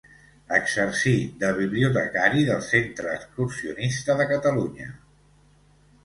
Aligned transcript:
Exercí 0.57 1.11
de 1.43 1.49
bibliotecari 1.57 2.41
del 2.47 2.63
Centre 2.67 3.13
Excursionista 3.17 4.15
de 4.23 4.27
Catalunya. 4.33 4.89